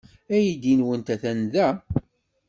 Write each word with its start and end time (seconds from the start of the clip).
Aydi-nwent 0.35 1.07
atan 1.15 1.39
da. 1.53 1.67